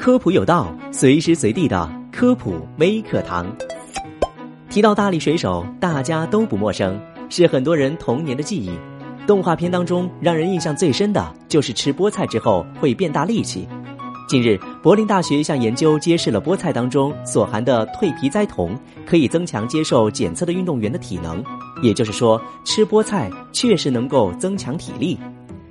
[0.00, 3.46] 科普有道，随时随地的科普微课堂。
[4.70, 6.98] 提到大力水手，大家都不陌生，
[7.28, 8.70] 是很多人童年的记忆。
[9.26, 13.68] 动画片当中，让人印象最深的就是吃菠菜之后会变大力气。
[14.26, 21.44] 近日，柏林大学一项研究揭示了菠菜当中所含的蜕皮甾酮可以增强接受检测的运动员的体能，
[21.82, 25.18] 也就是说，吃菠菜确实能够增强体力。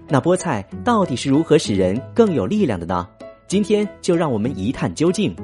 [0.07, 3.07] 那菠菜到底是如何使人更有力量的呢？
[3.49, 5.35] 今天就让我们一探究竟。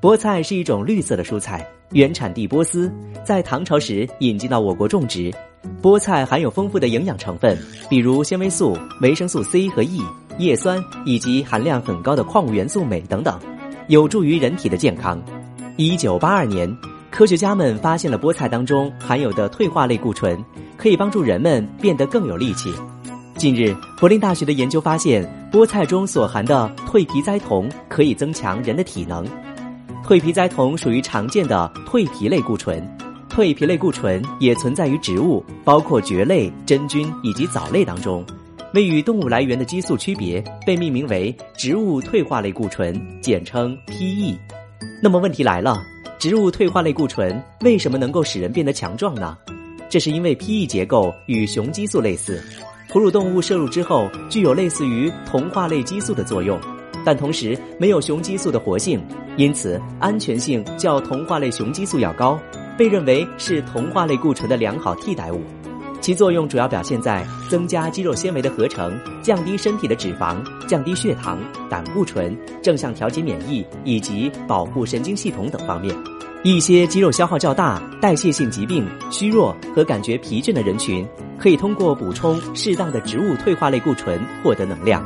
[0.00, 2.92] 菠菜是一种绿色的蔬菜，原产地波斯，
[3.24, 5.32] 在唐朝时引进到我国种植。
[5.80, 7.56] 菠菜含有丰富的营养成分，
[7.88, 10.00] 比如纤维素、维生素 C 和 E、
[10.38, 13.38] 叶酸以及含量很高的矿物元素镁等等，
[13.86, 15.22] 有助于人体的健康。
[15.76, 16.76] 一九八二年，
[17.08, 20.44] 科学家们发现了菠菜当中含有的退化类固醇，
[20.76, 22.74] 可以帮助人们变得更有力气。
[23.42, 29.26] 近日，柏林大学的研究发现，菠菜中所含的蜕皮甾酮可以增强人的体能。
[30.06, 32.80] 蜕皮甾酮属于常见的蜕皮类固醇，
[33.28, 38.24] 蜕皮类固醇也存在于植物，包括蕨类、真菌以及藻类当中。
[38.74, 44.38] 为与动物来源的激素区别，被命名为植物退化类固醇，简称 PE。
[45.02, 45.82] 那么问题来了，
[46.16, 49.36] 植物退化类固醇为什么能够使人变得强壮呢？
[49.90, 52.40] 这是因为 PE 结构与雄激素类似。
[52.92, 56.60] 哺乳动物摄入之后，具有类似于同化类激素的作用，
[57.06, 59.02] 但同时没有雄激素的活性，
[59.38, 62.38] 因此安全性较同化类雄激素要高，
[62.76, 65.40] 被认为是同化类固醇的良好替代物。
[66.02, 71.38] 其作用主要表现在增加肌肉纤维的合成、降低身体的脂肪、降低血糖、
[71.70, 75.96] 胆固醇、正向调节免疫以及保护神经系统等方面。
[76.44, 81.06] 一些肌肉消耗较大、代谢性疾病、虚弱和感觉疲倦的人群，
[81.38, 85.04] 可以通过补充适当的植物退化类固醇获得能量。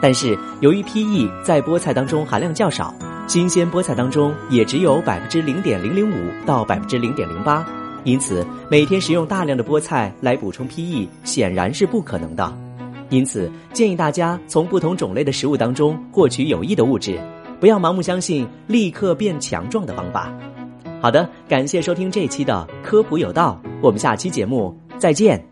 [0.00, 2.94] 但是，由于 PE 在菠菜当中含量较少，
[3.26, 7.66] 新鲜菠菜当中也只有百分之零点零零五到百分之零点零八，
[8.04, 12.56] 因此每天食用大量的菠菜来补充 PE 显然是不可能的。
[13.10, 17.18] 因此，建议大家从不同种类的食物当中获取有益的物质，
[17.58, 20.32] 不要盲目相信立刻变强壮的方法。
[21.00, 25.47] 好的，感谢收听这一期的科普有道，我们下期节目再见。